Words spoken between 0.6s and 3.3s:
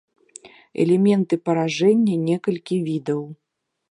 Элементы паражэння некалькі відаў.